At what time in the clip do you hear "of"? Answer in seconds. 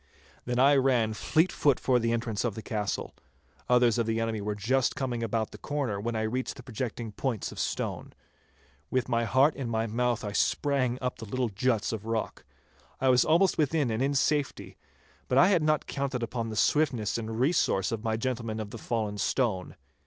2.43-2.55, 3.99-4.07, 7.51-7.59, 11.93-12.07, 17.91-18.03, 18.59-18.71